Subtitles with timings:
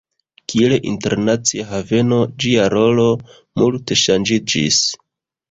[0.51, 3.07] Kiel internacia haveno, ĝia rolo
[3.61, 4.83] multe ŝanĝiĝis.